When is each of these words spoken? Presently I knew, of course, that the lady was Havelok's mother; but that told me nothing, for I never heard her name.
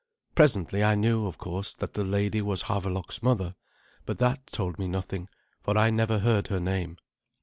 Presently 0.33 0.83
I 0.83 0.95
knew, 0.95 1.27
of 1.27 1.37
course, 1.37 1.75
that 1.75 1.93
the 1.93 2.03
lady 2.03 2.41
was 2.41 2.63
Havelok's 2.63 3.21
mother; 3.21 3.53
but 4.07 4.17
that 4.17 4.47
told 4.47 4.79
me 4.79 4.87
nothing, 4.87 5.29
for 5.61 5.77
I 5.77 5.91
never 5.91 6.17
heard 6.17 6.47
her 6.47 6.59
name. 6.59 6.97